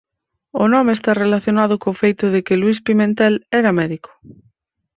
[0.63, 4.09] O nome está relacionado co feito de que Luís Pimentel era médico.